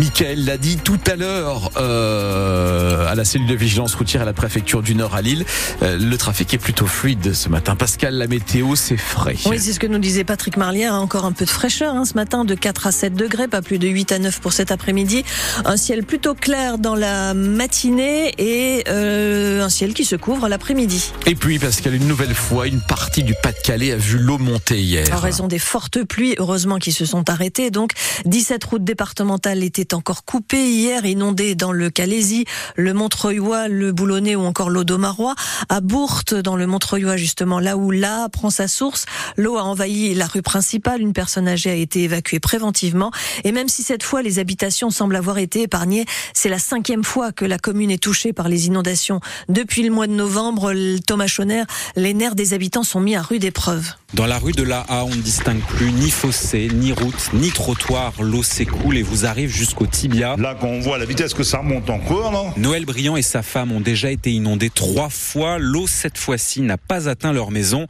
[0.00, 4.32] Michael l'a dit tout à l'heure euh, à la cellule de vigilance routière à la
[4.32, 5.44] préfecture du Nord à Lille.
[5.82, 7.76] Euh, le trafic est plutôt fluide ce matin.
[7.76, 9.36] Pascal, la météo, c'est frais.
[9.46, 10.94] Oui, c'est ce que nous disait Patrick Marlière.
[10.94, 13.78] Encore un peu de fraîcheur hein, ce matin, de 4 à 7 degrés, pas plus
[13.78, 15.22] de 8 à 9 pour cet après-midi.
[15.64, 21.12] Un ciel plutôt clair dans la matinée et euh, un ciel qui se couvre l'après-midi.
[21.26, 25.06] Et puis, Pascal, une nouvelle fois, une partie du Pas-de-Calais a vu l'eau monter hier.
[25.12, 27.70] En raison des fortes pluies, heureusement qui se sont arrêtées.
[27.70, 27.92] Donc,
[28.24, 29.19] 17 routes départementales
[29.62, 32.44] était encore coupée hier, inondée dans le Calaisie,
[32.76, 35.34] le Montreuilois, le Boulonnais ou encore l'Audomarois.
[35.68, 39.04] À Bourte, dans le Montreuilois, justement, là où là prend sa source,
[39.36, 41.00] l'eau a envahi la rue principale.
[41.00, 43.10] Une personne âgée a été évacuée préventivement.
[43.44, 47.32] Et même si cette fois les habitations semblent avoir été épargnées, c'est la cinquième fois
[47.32, 49.20] que la commune est touchée par les inondations.
[49.48, 50.72] Depuis le mois de novembre,
[51.06, 51.64] Thomas Chonner,
[51.96, 53.92] les nerfs des habitants sont mis à rude épreuve.
[54.14, 58.12] Dans la rue de la on ne distingue plus ni fossé, ni route, ni trottoir.
[58.20, 60.36] L'eau s'écoule et arrive jusqu'au tibia.
[60.38, 63.42] Là, quand on voit la vitesse que ça remonte encore, non Noël Briand et sa
[63.42, 65.58] femme ont déjà été inondés trois fois.
[65.58, 67.86] L'eau, cette fois-ci, n'a pas atteint leur maison,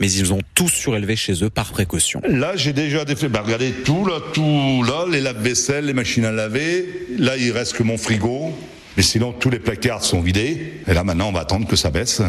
[0.00, 2.20] mais ils ont tout surélevé chez eux par précaution.
[2.28, 6.32] Là, j'ai déjà fait, bah, regardez tout, là, tout, là, les lave-vaisselle, les machines à
[6.32, 7.06] laver.
[7.18, 8.52] Là, il reste que mon frigo.
[8.96, 10.72] Mais sinon, tous les placards sont vidés.
[10.86, 12.22] Et là, maintenant, on va attendre que ça baisse.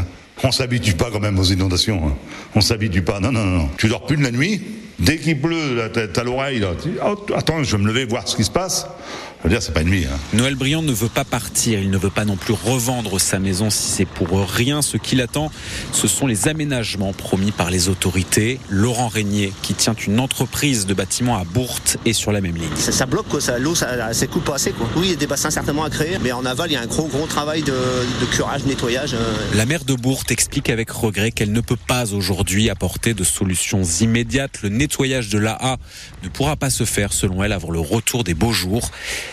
[0.44, 2.08] On s'habitue pas quand même aux inondations.
[2.08, 2.16] Hein.
[2.56, 3.20] On s'habitue pas.
[3.20, 3.70] Non, non, non.
[3.78, 4.62] Tu dors plus de la nuit.
[5.00, 6.66] Dès qu'il pleut, t'as l'oreille.
[7.06, 8.88] Oh, attends, je vais me lever voir ce qui se passe.
[9.40, 10.06] Je veux dire, c'est pas une nuit.
[10.06, 10.18] Hein.
[10.34, 11.80] Noël Briand ne veut pas partir.
[11.80, 14.82] Il ne veut pas non plus revendre sa maison si c'est pour rien.
[14.82, 15.52] Ce qu'il attend,
[15.92, 18.60] ce sont les aménagements promis par les autorités.
[18.70, 22.76] Laurent Régnier, qui tient une entreprise de bâtiments à Bourte, est sur la même ligne.
[22.78, 23.28] Ça, bloque,
[23.60, 24.72] l'eau, ça, ça coupe pas assez.
[24.72, 24.90] Quoi.
[24.96, 26.82] Oui, il y a des bassins certainement à créer, mais en aval, il y a
[26.82, 29.14] un gros, gros travail de, de curage, nettoyage.
[29.14, 29.34] Euh.
[29.54, 33.84] La maire de Bourte explique avec regret qu'elle ne peut pas aujourd'hui apporter de solutions
[33.84, 34.62] immédiates.
[34.64, 35.78] Le nettoyage de l'AA
[36.24, 38.90] ne pourra pas se faire, selon elle, avant le retour des beaux jours.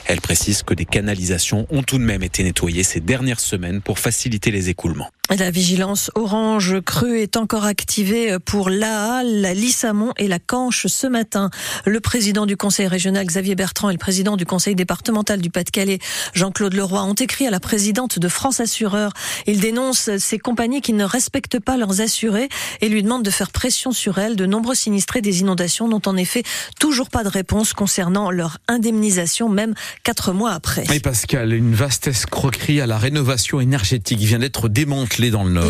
[0.06, 3.98] Elle précise que des canalisations ont tout de même été nettoyées ces dernières semaines pour
[3.98, 5.10] faciliter les écoulements.
[5.30, 11.06] La vigilance orange crue est encore activée pour l'AA, la Lissamon et la Canche ce
[11.06, 11.48] matin.
[11.86, 15.98] Le président du conseil régional Xavier Bertrand et le président du conseil départemental du Pas-de-Calais
[16.34, 19.12] Jean-Claude Leroy ont écrit à la présidente de France Assureur.
[19.46, 22.50] Ils dénoncent ces compagnies qui ne respectent pas leurs assurés
[22.82, 24.36] et lui demandent de faire pression sur elles.
[24.36, 26.42] De nombreux sinistrés des inondations n'ont en effet
[26.78, 30.84] toujours pas de réponse concernant leur indemnisation, même quatre mois après.
[31.02, 35.13] Pascal, une vaste escroquerie à la rénovation énergétique vient d'être démantelée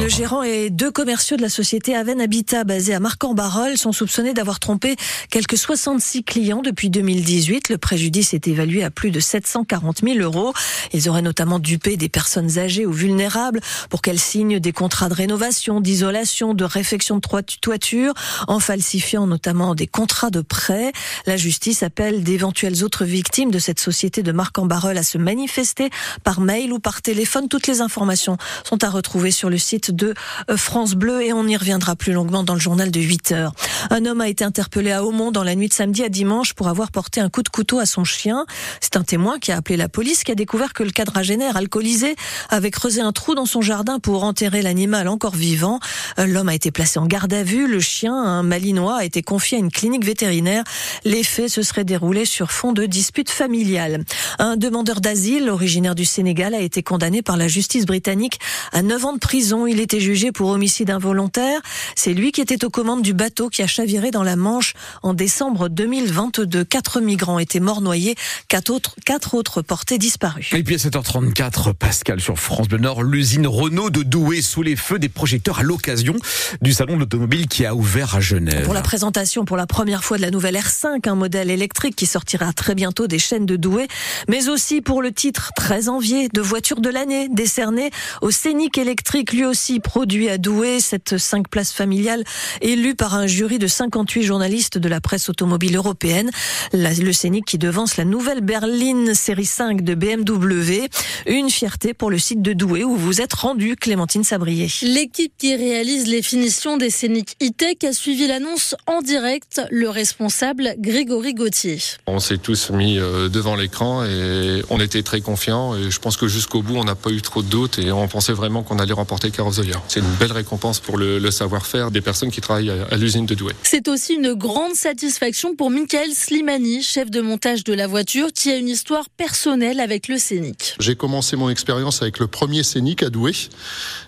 [0.00, 4.32] Le gérant et deux commerciaux de la société Aven Habitat, basée à Marc-en-Barœul, sont soupçonnés
[4.32, 4.96] d'avoir trompé
[5.28, 7.68] quelques 66 clients depuis 2018.
[7.68, 10.54] Le préjudice est évalué à plus de 740 000 euros.
[10.94, 13.60] Ils auraient notamment dupé des personnes âgées ou vulnérables
[13.90, 17.20] pour qu'elles signent des contrats de rénovation, d'isolation, de réfection de
[17.60, 18.14] toiture,
[18.48, 20.92] en falsifiant notamment des contrats de prêt.
[21.26, 25.90] La justice appelle d'éventuelles autres victimes de cette société de Marc-en-Barœul à se manifester
[26.22, 27.48] par mail ou par téléphone.
[27.48, 30.14] Toutes les informations sont à retrouver sur le site de
[30.50, 33.52] euh, France Bleu et on y reviendra plus longuement dans le journal de 8 heures.
[33.90, 36.68] Un homme a été interpellé à Aumont dans la nuit de samedi à dimanche pour
[36.68, 38.46] avoir porté un coup de couteau à son chien.
[38.80, 42.16] C'est un témoin qui a appelé la police qui a découvert que le quadragénaire alcoolisé
[42.48, 45.80] avait creusé un trou dans son jardin pour enterrer l'animal encore vivant.
[46.18, 47.66] Euh, l'homme a été placé en garde à vue.
[47.66, 50.64] Le chien, un malinois, a été confié à une clinique vétérinaire.
[51.04, 54.04] Les faits se seraient déroulés sur fond de disputes familiales.
[54.38, 58.38] Un demandeur d'asile, originaire du Sénégal, a été condamné par la justice britannique
[58.72, 59.66] à 9 ans de prison.
[59.66, 61.62] Il était jugé pour homicide involontaire.
[61.96, 65.14] C'est lui qui était aux commandes du bateau qui a chaviré dans la Manche en
[65.14, 66.62] décembre 2022.
[66.64, 68.16] Quatre migrants étaient morts noyés,
[68.48, 70.52] quatre autres, quatre autres portés disparus.
[70.52, 74.76] Et puis à 7h34, Pascal sur France Bleu Nord, l'usine Renault de Douai sous les
[74.76, 76.16] feux des projecteurs à l'occasion
[76.60, 78.64] du salon de l'automobile qui a ouvert à Genève.
[78.64, 82.04] Pour la présentation pour la première fois de la nouvelle R5, un modèle électrique qui
[82.04, 83.88] sortira très bientôt des chaînes de Douai,
[84.28, 89.13] mais aussi pour le titre très envié de voiture de l'année décerné au Scénic électrique,
[89.22, 92.24] lui aussi produit à Douai, cette 5 places familiale
[92.60, 96.30] élue par un jury de 58 journalistes de la presse automobile européenne.
[96.72, 100.88] le Scénic qui devance la nouvelle berline série 5 de BMW.
[101.26, 104.68] Une fierté pour le site de Douai où vous êtes rendu, Clémentine Sabrier.
[104.82, 109.62] L'équipe qui réalise les finitions des Scénic e-tech a suivi l'annonce en direct.
[109.70, 111.78] Le responsable, Grégory Gauthier.
[112.08, 116.16] On s'est tous mis euh, devant l'écran et on était très confiants et je pense
[116.16, 118.78] que jusqu'au bout on n'a pas eu trop de doutes et on pensait vraiment qu'on
[118.78, 119.82] allait remporter le.
[119.88, 123.52] C'est une belle récompense pour le, savoir-faire des personnes qui travaillent à, l'usine de Douai.
[123.62, 128.50] C'est aussi une grande satisfaction pour Michael Slimani, chef de montage de la voiture, qui
[128.50, 130.76] a une histoire personnelle avec le Scénic.
[130.78, 133.32] J'ai commencé mon expérience avec le premier Scénic à Douai,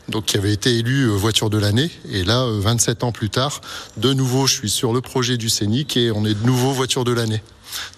[0.08, 1.90] donc qui avait été élu euh, voiture de l'année.
[2.10, 3.60] Et là, 27 euh, ans plus tard,
[3.96, 7.04] de nouveau, je suis sur le projet du Scénic et on est de nouveau voiture
[7.04, 7.42] de l'année.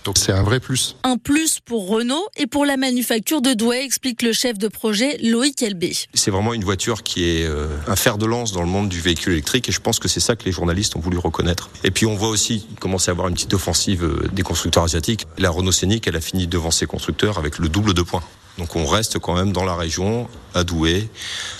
[0.05, 0.97] Donc c'est un vrai plus.
[1.05, 5.19] Un plus pour Renault et pour la manufacture de Douai, explique le chef de projet
[5.23, 5.97] Loïc Elbé.
[6.15, 9.01] C'est vraiment une voiture qui est euh, un fer de lance dans le monde du
[9.01, 11.71] véhicule électrique et je pense que c'est ça que les journalistes ont voulu reconnaître.
[11.85, 15.27] Et puis on voit aussi commencer à avoir une petite offensive euh, des constructeurs asiatiques.
[15.39, 18.23] La Renault Scénic, elle a fini devant ses constructeurs avec le double de points.
[18.59, 21.09] Donc on reste quand même dans la région, à Douai,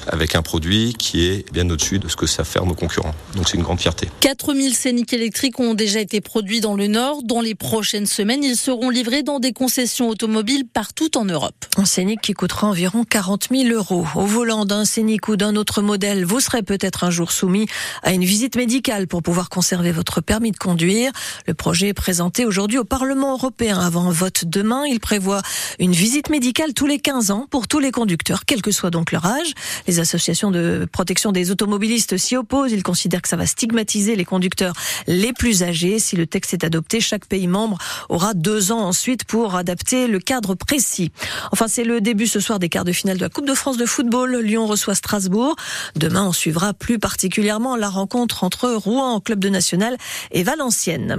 [0.09, 3.15] avec un produit qui est bien au-dessus de ce que ça fait nos concurrents.
[3.37, 4.09] Donc c'est une grande fierté.
[4.21, 7.23] 4000 scéniques électriques ont déjà été produits dans le Nord.
[7.23, 11.55] Dans les prochaines semaines, ils seront livrés dans des concessions automobiles partout en Europe.
[11.77, 14.05] Un scénic qui coûtera environ 40 000 euros.
[14.17, 17.67] Au volant d'un scénic ou d'un autre modèle, vous serez peut-être un jour soumis
[18.03, 21.13] à une visite médicale pour pouvoir conserver votre permis de conduire.
[21.47, 24.85] Le projet est présenté aujourd'hui au Parlement européen avant un vote demain.
[24.87, 25.43] Il prévoit
[25.79, 29.13] une visite médicale tous les 15 ans pour tous les conducteurs, quel que soit donc
[29.13, 29.53] leur âge.
[29.87, 32.73] Les associations de protection des automobilistes s'y opposent.
[32.73, 34.75] Ils considèrent que ça va stigmatiser les conducteurs
[35.07, 35.99] les plus âgés.
[35.99, 40.19] Si le texte est adopté, chaque pays membre aura deux ans ensuite pour adapter le
[40.19, 41.13] cadre précis.
[41.53, 43.77] Enfin, c'est le début ce soir des quarts de finale de la Coupe de France
[43.77, 44.37] de football.
[44.39, 45.57] Lyon reçoit Strasbourg.
[45.95, 49.97] Demain, on suivra plus particulièrement la rencontre entre Rouen, club de national,
[50.33, 51.17] et Valenciennes.